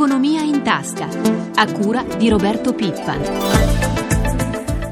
[0.00, 1.08] Economia in tasca,
[1.56, 4.07] a cura di Roberto Pippan.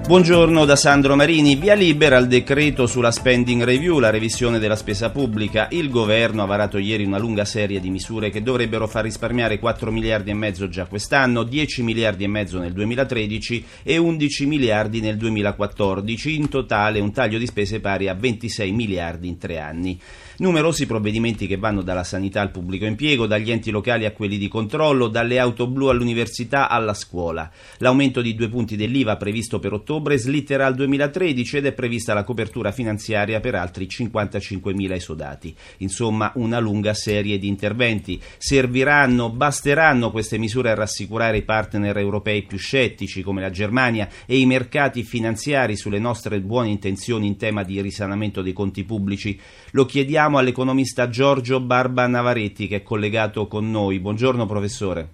[0.06, 1.56] Buongiorno da Sandro Marini.
[1.56, 5.66] Via libera al decreto sulla spending review, la revisione della spesa pubblica.
[5.72, 9.90] Il governo ha varato ieri una lunga serie di misure che dovrebbero far risparmiare 4
[9.90, 15.16] miliardi e mezzo già quest'anno, 10 miliardi e mezzo nel 2013 e 11 miliardi nel
[15.16, 16.36] 2014.
[16.36, 20.00] In totale un taglio di spese pari a 26 miliardi in tre anni.
[20.38, 24.48] Numerosi provvedimenti che vanno dalla sanità al pubblico impiego, dagli enti locali a quelli di
[24.48, 27.50] controllo, dalle auto blu all'università alla scuola.
[27.78, 32.24] L'aumento di due punti dell'IVA previsto per ottobre slitterà al 2013 ed è prevista la
[32.24, 35.54] copertura finanziaria per altri 55.000 esodati.
[35.78, 38.20] Insomma, una lunga serie di interventi.
[38.38, 44.38] Serviranno, basteranno queste misure a rassicurare i partner europei più scettici come la Germania e
[44.38, 49.38] i mercati finanziari sulle nostre buone intenzioni in tema di risanamento dei conti pubblici?
[49.72, 53.98] Lo chiediamo chiediamo all'economista Giorgio Barba Navaretti che è collegato con noi.
[53.98, 55.08] Buongiorno professore.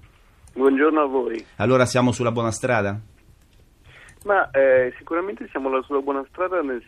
[0.54, 1.44] Buongiorno a voi.
[1.56, 3.00] Allora siamo sulla buona strada?
[4.24, 6.82] Ma eh, sicuramente siamo sulla buona strada nel,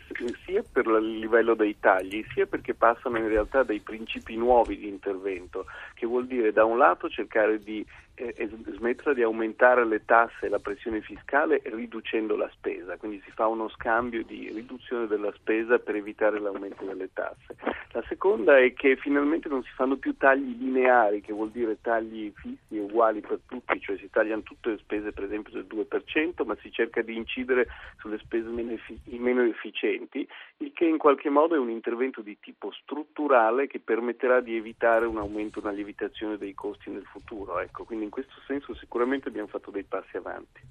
[0.45, 4.87] sia per il livello dei tagli, sia perché passano in realtà dei principi nuovi di
[4.87, 10.45] intervento, che vuol dire da un lato cercare di eh, smettere di aumentare le tasse
[10.45, 15.31] e la pressione fiscale riducendo la spesa, quindi si fa uno scambio di riduzione della
[15.33, 17.55] spesa per evitare l'aumento delle tasse.
[17.91, 22.31] La seconda è che finalmente non si fanno più tagli lineari, che vuol dire tagli
[22.35, 26.45] fissi e uguali per tutti, cioè si tagliano tutte le spese per esempio del 2%,
[26.45, 27.67] ma si cerca di incidere
[27.99, 30.27] sulle spese meno efficienti,
[30.57, 35.05] il che in qualche modo è un intervento di tipo strutturale che permetterà di evitare
[35.05, 37.59] un aumento, una lievitazione dei costi nel futuro.
[37.59, 40.61] Ecco, quindi in questo senso sicuramente abbiamo fatto dei passi avanti.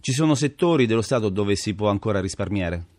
[0.00, 2.95] Ci sono settori dello Stato dove si può ancora risparmiare?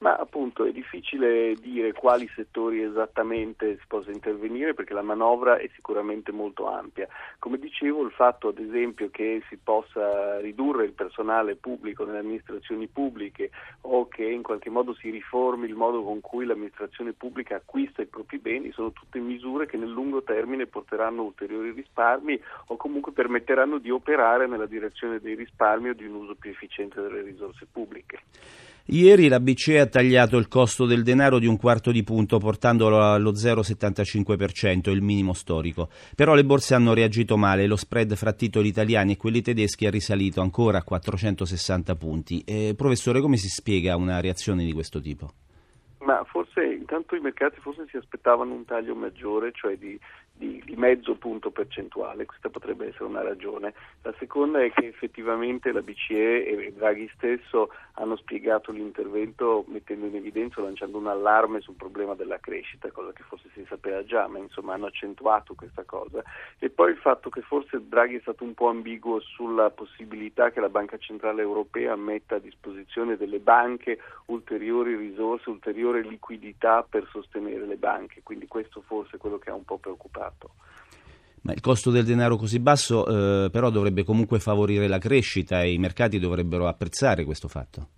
[0.00, 5.68] Ma appunto è difficile dire quali settori esattamente si possa intervenire perché la manovra è
[5.74, 7.06] sicuramente molto ampia.
[7.38, 12.86] Come dicevo, il fatto ad esempio che si possa ridurre il personale pubblico nelle amministrazioni
[12.86, 13.50] pubbliche
[13.82, 18.06] o che in qualche modo si riformi il modo con cui l'amministrazione pubblica acquista i
[18.06, 23.76] propri beni sono tutte misure che nel lungo termine porteranno ulteriori risparmi o comunque permetteranno
[23.76, 28.20] di operare nella direzione dei risparmi o di un uso più efficiente delle risorse pubbliche.
[28.92, 33.00] Ieri la BCE ha tagliato il costo del denaro di un quarto di punto portandolo
[33.00, 35.90] allo 0,75%, il minimo storico.
[36.16, 39.90] Però le borse hanno reagito male lo spread fra titoli italiani e quelli tedeschi è
[39.90, 42.42] risalito ancora a 460 punti.
[42.44, 45.30] Eh, professore, come si spiega una reazione di questo tipo?
[46.00, 49.96] Ma forse intanto i mercati forse si aspettavano un taglio maggiore, cioè di
[50.40, 53.74] di, mezzo punto percentuale, questa potrebbe essere una ragione.
[54.02, 60.16] La seconda è che effettivamente la BCE e Draghi stesso hanno spiegato l'intervento mettendo in
[60.16, 64.38] evidenza, lanciando un allarme sul problema della crescita, cosa che forse si sapeva già, ma
[64.38, 66.22] insomma hanno accentuato questa cosa.
[66.58, 70.60] E poi il fatto che forse Draghi è stato un po' ambiguo sulla possibilità che
[70.60, 77.66] la Banca Centrale Europea metta a disposizione delle banche ulteriori risorse, ulteriore liquidità per sostenere
[77.66, 80.54] le banche, quindi questo forse è quello che ha un po' preoccupato fatto.
[81.42, 85.72] Ma il costo del denaro così basso eh, però dovrebbe comunque favorire la crescita e
[85.72, 87.88] i mercati dovrebbero apprezzare questo fatto.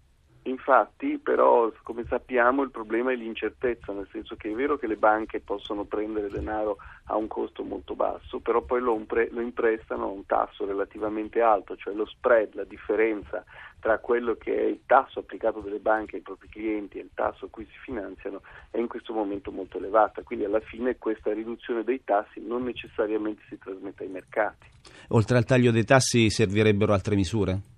[0.65, 4.97] Infatti, però, come sappiamo, il problema è l'incertezza, nel senso che è vero che le
[4.97, 10.05] banche possono prendere denaro a un costo molto basso, però poi lo, impre- lo imprestano
[10.05, 13.45] a un tasso relativamente alto, cioè lo spread, la differenza
[13.81, 17.47] tra quello che è il tasso applicato dalle banche ai propri clienti e il tasso
[17.47, 20.23] a cui si finanziano è in questo momento molto elevata.
[20.23, 24.69] Quindi alla fine questa riduzione dei tassi non necessariamente si trasmette ai mercati.
[25.09, 27.72] Oltre al taglio dei tassi servirebbero altre misure?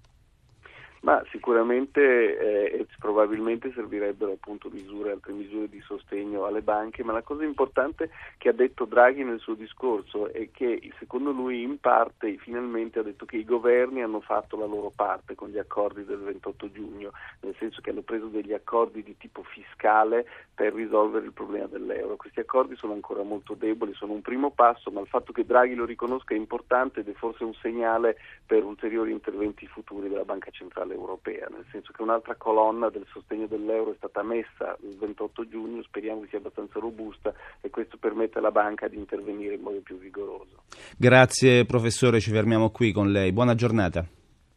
[1.04, 7.20] Ma sicuramente eh, probabilmente servirebbero appunto misure, altre misure di sostegno alle banche, ma la
[7.20, 12.38] cosa importante che ha detto Draghi nel suo discorso è che secondo lui in parte
[12.38, 16.20] finalmente ha detto che i governi hanno fatto la loro parte con gli accordi del
[16.20, 17.10] 28 giugno,
[17.40, 22.16] nel senso che hanno preso degli accordi di tipo fiscale per risolvere il problema dell'euro.
[22.16, 25.74] Questi accordi sono ancora molto deboli, sono un primo passo, ma il fatto che Draghi
[25.74, 30.50] lo riconosca è importante ed è forse un segnale per ulteriori interventi futuri della Banca
[30.50, 35.48] Centrale europea, nel senso che un'altra colonna del sostegno dell'euro è stata messa il 28
[35.48, 39.80] giugno, speriamo che sia abbastanza robusta e questo permette alla banca di intervenire in modo
[39.80, 40.62] più vigoroso.
[40.96, 43.32] Grazie professore, ci fermiamo qui con lei.
[43.32, 44.06] Buona giornata.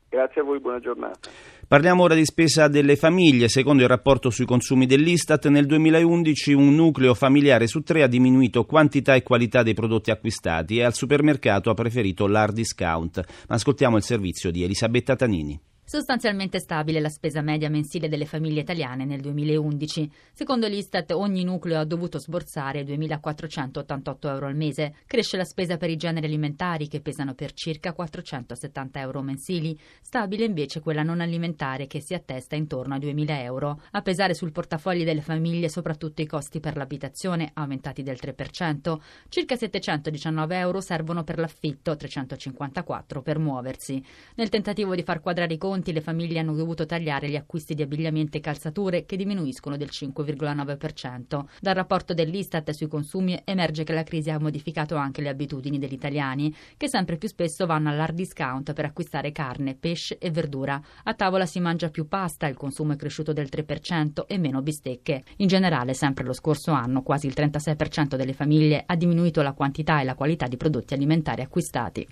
[0.10, 1.30] Grazie a voi, buona giornata.
[1.68, 3.50] Parliamo ora di spesa delle famiglie.
[3.50, 8.64] Secondo il rapporto sui consumi dell'Istat, nel 2011 un nucleo familiare su tre ha diminuito
[8.64, 13.22] quantità e qualità dei prodotti acquistati e al supermercato ha preferito l'hard discount.
[13.50, 15.60] Ma ascoltiamo il servizio di Elisabetta Tanini.
[15.90, 20.12] Sostanzialmente stabile la spesa media mensile delle famiglie italiane nel 2011.
[20.34, 24.96] Secondo l'Istat ogni nucleo ha dovuto sborsare 2.488 euro al mese.
[25.06, 29.80] Cresce la spesa per i generi alimentari che pesano per circa 470 euro mensili.
[30.02, 33.82] Stabile invece quella non alimentare che si attesta intorno ai 2.000 euro.
[33.92, 38.98] A pesare sul portafogli delle famiglie soprattutto i costi per l'abitazione aumentati del 3%.
[39.30, 44.04] Circa 719 euro servono per l'affitto, 354 per muoversi.
[44.36, 47.76] Nel tentativo di far quadrare i conti conti le famiglie hanno dovuto tagliare gli acquisti
[47.76, 51.46] di abbigliamento e calzature che diminuiscono del 5,9%.
[51.62, 55.94] Dal rapporto dell'Istat sui consumi emerge che la crisi ha modificato anche le abitudini degli
[55.94, 60.82] italiani, che sempre più spesso vanno all'hard discount per acquistare carne, pesce e verdura.
[61.04, 65.26] A tavola si mangia più pasta, il consumo è cresciuto del 3% e meno bistecche.
[65.38, 70.02] In generale, sempre lo scorso anno, quasi il 36% delle famiglie ha diminuito la quantità
[70.02, 72.08] e la qualità di prodotti alimentari acquistati.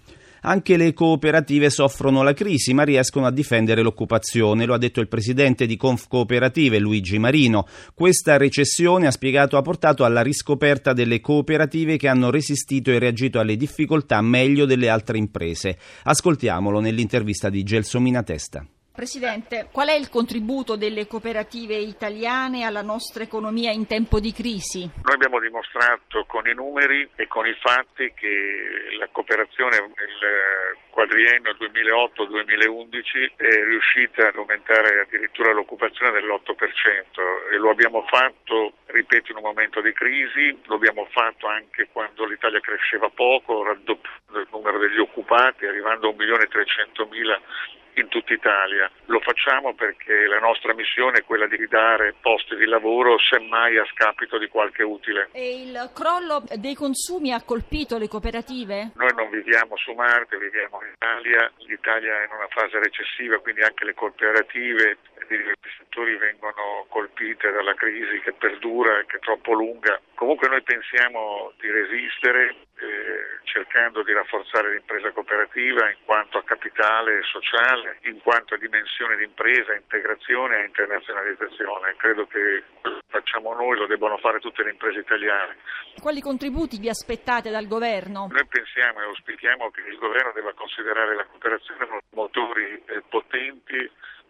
[0.48, 5.08] Anche le cooperative soffrono la crisi, ma riescono a difendere l'occupazione, lo ha detto il
[5.08, 7.66] presidente di Conf Cooperative Luigi Marino.
[7.96, 13.40] Questa recessione, ha spiegato, ha portato alla riscoperta delle cooperative che hanno resistito e reagito
[13.40, 15.80] alle difficoltà meglio delle altre imprese.
[16.04, 18.64] Ascoltiamolo nell'intervista di Gelsomina Testa.
[18.96, 24.90] Presidente, qual è il contributo delle cooperative italiane alla nostra economia in tempo di crisi?
[25.04, 31.52] Noi abbiamo dimostrato con i numeri e con i fatti che la cooperazione nel quadriennio
[31.60, 39.44] 2008-2011 è riuscita ad aumentare addirittura l'occupazione dell'8% e lo abbiamo fatto, ripeto, in un
[39.44, 45.00] momento di crisi, lo abbiamo fatto anche quando l'Italia cresceva poco, raddoppiando il numero degli
[45.00, 48.90] occupati, arrivando a 1.300.000 in tutta Italia.
[49.06, 53.86] Lo facciamo perché la nostra missione è quella di ridare posti di lavoro, semmai a
[53.86, 55.30] scapito di qualche utile.
[55.32, 58.92] E il crollo dei consumi ha colpito le cooperative?
[58.96, 63.62] Noi non viviamo su Marte, viviamo in Italia, l'Italia è in una fase recessiva, quindi
[63.62, 69.20] anche le cooperative di diversi settori vengono colpite dalla crisi che perdura e che è
[69.20, 70.00] troppo lunga.
[70.14, 73.25] Comunque noi pensiamo di resistere eh,
[73.66, 79.24] cercando di rafforzare l'impresa cooperativa in quanto a capitale sociale, in quanto a dimensione di
[79.24, 81.96] impresa, integrazione e internazionalizzazione.
[81.98, 82.64] Credo che
[83.08, 85.58] facciamo noi lo debbano fare tutte le imprese italiane.
[86.00, 88.28] Quali contributi vi aspettate dal governo?
[88.30, 93.04] Noi pensiamo e auspichiamo che il governo debba considerare la cooperazione uno dei motori eh,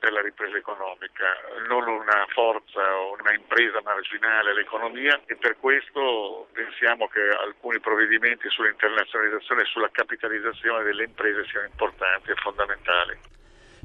[0.06, 1.26] per la ripresa economica,
[1.68, 8.48] non una forza o una impresa marginale all'economia e per questo pensiamo che alcuni provvedimenti
[8.50, 13.18] sull'internazionalizzazione e sulla capitalizzazione delle imprese siano importanti e fondamentali.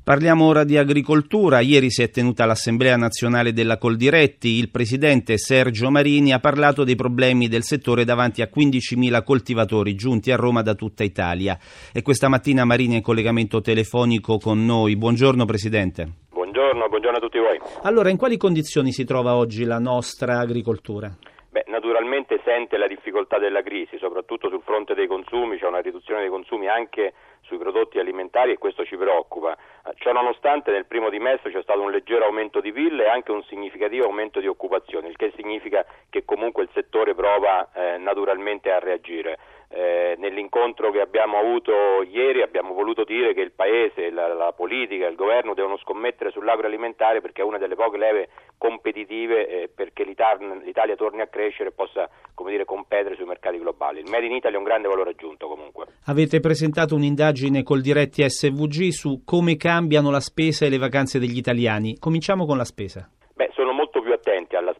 [0.02, 1.60] Parliamo ora di agricoltura.
[1.60, 4.48] Ieri si è tenuta l'Assemblea nazionale della Coldiretti.
[4.48, 10.32] Il presidente Sergio Marini ha parlato dei problemi del settore davanti a 15.000 coltivatori giunti
[10.32, 11.58] a Roma da tutta Italia.
[11.92, 14.96] E questa mattina Marini è in collegamento telefonico con noi.
[14.96, 16.08] Buongiorno Presidente.
[16.30, 17.60] Buongiorno, buongiorno a tutti voi.
[17.82, 21.14] Allora, in quali condizioni si trova oggi la nostra agricoltura?
[21.50, 26.20] Beh, naturalmente sente la difficoltà della crisi, soprattutto sul fronte dei consumi, c'è una riduzione
[26.20, 27.12] dei consumi anche
[27.50, 29.56] sui prodotti alimentari e questo ci preoccupa.
[29.96, 33.42] Ciò nonostante nel primo dimestre c'è stato un leggero aumento di PIL e anche un
[33.42, 38.78] significativo aumento di occupazione, il che significa che comunque il settore prova eh, naturalmente a
[38.78, 39.38] reagire.
[39.72, 45.06] Eh, nell'incontro che abbiamo avuto ieri abbiamo voluto dire che il Paese, la, la, politica,
[45.06, 48.28] il governo devono scommettere sull'agroalimentare perché è una delle poche leve
[48.58, 52.10] competitive eh, perché l'Italia, l'Italia, torni a crescere e possa
[52.48, 54.00] dire, competere sui mercati globali.
[54.00, 55.86] Il Made in Italy è un grande valore aggiunto comunque.
[56.06, 61.36] Avete presentato un'indagine col diretti SVG su come cambiano la spesa e le vacanze degli
[61.36, 61.96] italiani.
[61.96, 63.08] Cominciamo con la spesa.
[63.34, 64.74] Beh, sono molto più attenti alla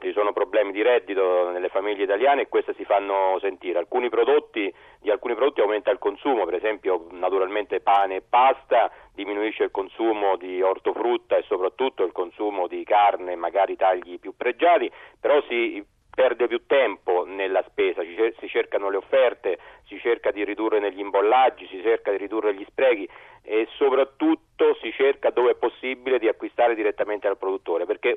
[0.00, 3.78] naturalmente, ci sono problemi di reddito nelle famiglie italiane e queste si fanno sentire.
[3.78, 9.64] Alcuni prodotti, di alcuni prodotti aumenta il consumo, per esempio naturalmente pane e pasta, diminuisce
[9.64, 14.90] il consumo di ortofrutta e soprattutto il consumo di carne, magari tagli più pregiati,
[15.20, 20.80] però si perde più tempo nella spesa, si cercano le offerte, si cerca di ridurre
[20.80, 23.08] negli imbollaggi, si cerca di ridurre gli sprechi
[23.42, 28.16] e soprattutto si cerca dove è possibile di acquistare direttamente dal produttore, perché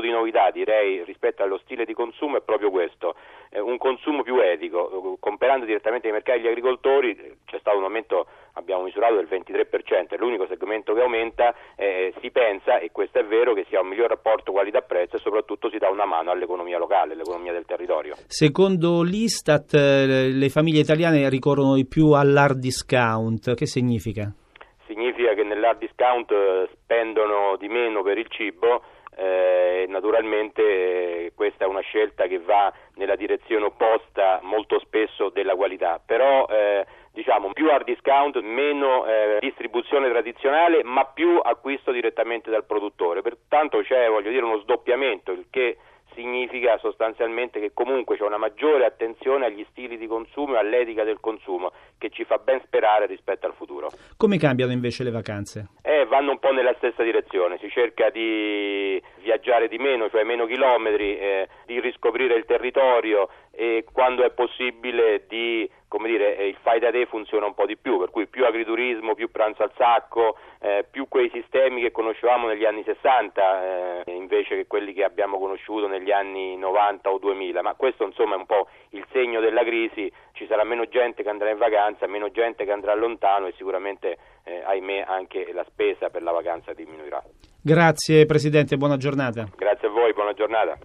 [0.00, 3.14] di novità direi rispetto allo stile di consumo è proprio questo,
[3.52, 8.82] un consumo più etico, comprando direttamente ai mercati degli agricoltori c'è stato un aumento, abbiamo
[8.82, 13.52] misurato del 23%, è l'unico segmento che aumenta, eh, si pensa, e questo è vero,
[13.54, 17.52] che sia un miglior rapporto qualità-prezzo e soprattutto si dà una mano all'economia locale, all'economia
[17.52, 18.14] del territorio.
[18.26, 24.32] Secondo l'Istat eh, le famiglie italiane ricorrono di più all'hard discount, che significa?
[24.86, 28.82] Significa che nell'hard discount eh, spendono di meno per il cibo
[29.20, 35.54] eh, naturalmente eh, questa è una scelta che va nella direzione opposta molto spesso della
[35.54, 42.50] qualità, però eh, diciamo più hard discount, meno eh, distribuzione tradizionale, ma più acquisto direttamente
[42.50, 43.20] dal produttore.
[43.20, 45.76] Pertanto c'è, voglio dire, uno sdoppiamento, il che
[46.14, 51.20] significa sostanzialmente che comunque c'è una maggiore attenzione agli stili di consumo e all'etica del
[51.20, 53.90] consumo che ci fa ben sperare rispetto al futuro.
[54.16, 55.68] Come cambiano invece le vacanze?
[55.82, 60.46] Eh, vanno un po' nella stessa direzione, si cerca di viaggiare di meno, cioè meno
[60.46, 66.56] chilometri, eh, di riscoprire il territorio e quando è possibile di come dire, eh, il
[66.62, 69.72] fai da te funziona un po' di più, per cui più agriturismo, più pranzo al
[69.76, 75.02] sacco, eh, più quei sistemi che conoscevamo negli anni 60 eh, invece che quelli che
[75.02, 79.40] abbiamo conosciuto negli anni 90 o 2000, ma questo insomma è un po' il segno
[79.40, 83.46] della crisi, ci sarà meno gente che andrà in vacanza, meno gente che andrà lontano
[83.46, 87.22] e sicuramente eh, ahimè anche la spesa per la vacanza diminuirà.
[87.62, 89.46] Grazie Presidente, buona giornata.
[89.56, 90.78] Grazie a voi, buona giornata.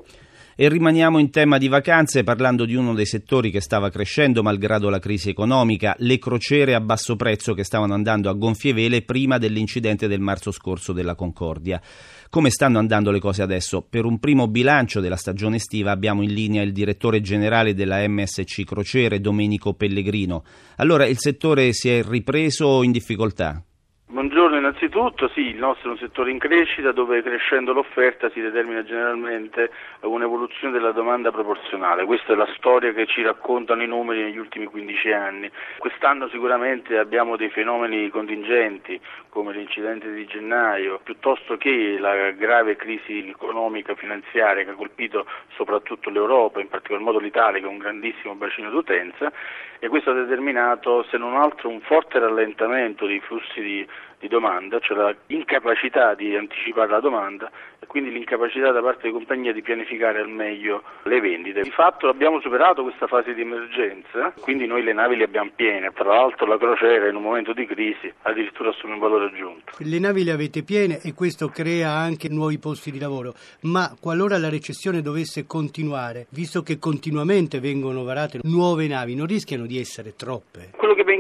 [0.58, 4.90] E rimaniamo in tema di vacanze parlando di uno dei settori che stava crescendo malgrado
[4.90, 9.38] la crisi economica, le crociere a basso prezzo che stavano andando a gonfie vele prima
[9.38, 11.82] dell'incidente del marzo scorso della Concordia.
[12.30, 13.86] Come stanno andando le cose adesso?
[13.86, 18.64] Per un primo bilancio della stagione estiva abbiamo in linea il direttore generale della MSC
[18.64, 20.46] Crociere, Domenico Pellegrino.
[20.78, 23.62] Allora, il settore si è ripreso o in difficoltà?
[24.08, 28.84] Buongiorno innanzitutto, sì, il nostro è un settore in crescita dove crescendo l'offerta si determina
[28.84, 29.72] generalmente
[30.08, 34.66] un'evoluzione della domanda proporzionale, questa è la storia che ci raccontano i numeri negli ultimi
[34.66, 35.52] 15 anni.
[35.78, 43.28] Quest'anno sicuramente abbiamo dei fenomeni contingenti come l'incidente di gennaio, piuttosto che la grave crisi
[43.28, 48.36] economica finanziaria che ha colpito soprattutto l'Europa, in particolar modo l'Italia che è un grandissimo
[48.36, 49.32] bacino d'utenza
[49.80, 53.88] e questo ha determinato se non altro un forte rallentamento dei flussi di
[54.26, 59.54] di domanda, cioè l'incapacità di anticipare la domanda e quindi l'incapacità da parte delle compagnie
[59.54, 61.62] di pianificare al meglio le vendite.
[61.62, 65.92] Di fatto abbiamo superato questa fase di emergenza, quindi noi le navi le abbiamo piene,
[65.94, 69.74] tra l'altro la crociera in un momento di crisi addirittura assume un valore aggiunto.
[69.78, 74.38] Le navi le avete piene e questo crea anche nuovi posti di lavoro, ma qualora
[74.38, 80.16] la recessione dovesse continuare, visto che continuamente vengono varate nuove navi, non rischiano di essere
[80.16, 80.72] troppe?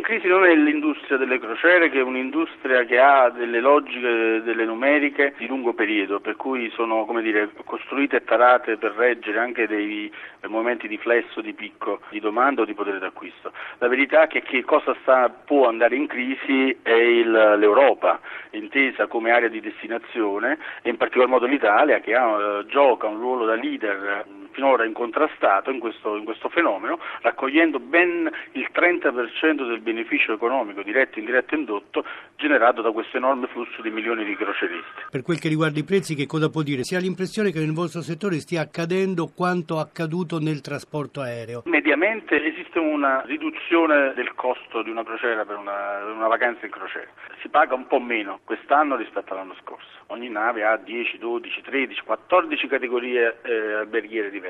[0.05, 5.33] Crisi non è l'industria delle crociere, che è un'industria che ha delle logiche, delle numeriche
[5.35, 10.87] di lungo periodo, per cui sono dire, costruite e tarate per reggere anche dei momenti
[10.87, 13.51] di flesso, di picco, di domanda o di potere d'acquisto.
[13.79, 18.19] La verità è che, cosa sta, può andare in crisi è il, l'Europa,
[18.51, 23.45] intesa come area di destinazione e in particolar modo l'Italia che ha, gioca un ruolo
[23.45, 24.23] da leader
[24.55, 31.19] finora incontrastato in questo, in questo fenomeno, raccogliendo ben il 30% del beneficio economico diretto,
[31.19, 32.05] indiretto e indotto
[32.37, 35.03] generato da questo enorme flusso di milioni di croceristi.
[35.11, 36.83] Per quel che riguarda i prezzi, che cosa può dire?
[36.83, 41.63] Si ha l'impressione che nel vostro settore stia accadendo quanto accaduto nel trasporto aereo?
[41.65, 47.09] Mediamente esiste una riduzione del costo di una crociera per una, una vacanza in crociera.
[47.41, 49.87] Si paga un po' meno quest'anno rispetto all'anno scorso.
[50.07, 54.44] Ogni nave ha 10, 12, 13, 14 categorie eh, alberghiere diverse,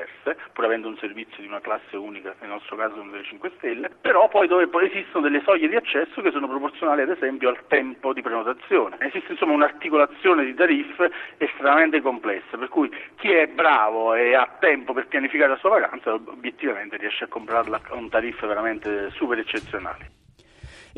[0.52, 3.90] pur avendo un servizio di una classe unica, nel nostro caso una delle 5 stelle,
[4.00, 7.66] però poi dove poi esistono delle soglie di accesso che sono proporzionali ad esempio al
[7.68, 8.96] tempo di prenotazione.
[9.00, 14.92] Esiste insomma un'articolazione di tariffe estremamente complessa, per cui chi è bravo e ha tempo
[14.92, 20.24] per pianificare la sua vacanza obiettivamente riesce a comprarla con tariffe veramente super eccezionali.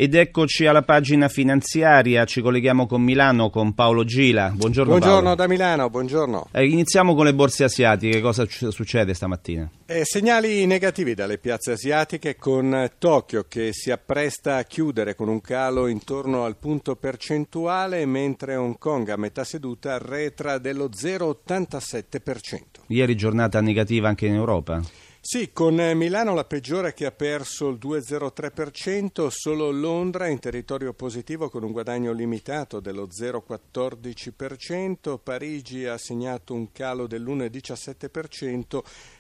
[0.01, 4.53] Ed eccoci alla pagina finanziaria, ci colleghiamo con Milano con Paolo Gila.
[4.55, 5.35] Buongiorno, buongiorno Paolo.
[5.35, 6.51] da Milano, buongiorno.
[6.53, 9.69] Eh, iniziamo con le borse asiatiche, cosa succede stamattina?
[9.87, 15.41] Eh, segnali negativi dalle piazze asiatiche con Tokyo che si appresta a chiudere con un
[15.41, 22.85] calo intorno al punto percentuale mentre Hong Kong a metà seduta arretra dello 0,87%.
[22.87, 24.81] Ieri giornata negativa anche in Europa?
[25.21, 31.51] Sì, con Milano la peggiore che ha perso il 2,03%, solo Londra in territorio positivo
[31.51, 38.79] con un guadagno limitato dello 0,14%, Parigi ha segnato un calo dell'1,17%,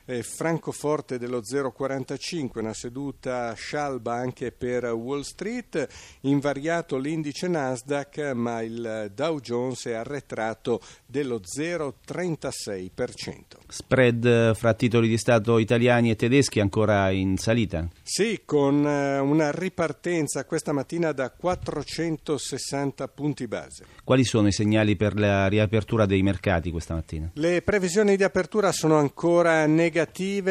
[0.09, 5.89] eh, Francoforte dello 0,45%, una seduta scialba anche per Wall Street,
[6.23, 13.41] invariato l'indice Nasdaq ma il Dow Jones è arretrato dello 0,36%.
[13.69, 17.87] Spread fra titoli di Stato italiani italiani e tedeschi ancora in salita?
[18.03, 23.85] Sì, con eh, una ripartenza questa mattina da 460 punti base.
[24.05, 27.31] Quali sono i segnali per la riapertura dei mercati questa mattina?
[27.35, 29.98] Le previsioni di apertura sono ancora negative.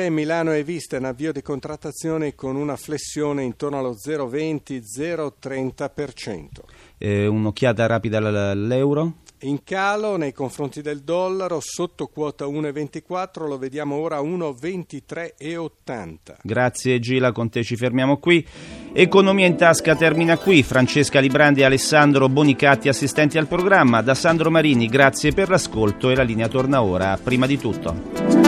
[0.10, 6.48] Milano è vista in avvio di contrattazione con una flessione intorno allo 0,20-0,30%.
[6.98, 9.26] Eh, un'occhiata rapida all'euro?
[9.42, 16.38] in calo nei confronti del dollaro, sotto quota 1,24, lo vediamo ora a 1,23,80.
[16.42, 18.44] Grazie Gila, con te ci fermiamo qui.
[18.94, 20.64] Economia in tasca termina qui.
[20.64, 24.02] Francesca Librandi e Alessandro Bonicatti, assistenti al programma.
[24.02, 27.16] Da Sandro Marini, grazie per l'ascolto e la linea torna ora.
[27.22, 28.47] Prima di tutto.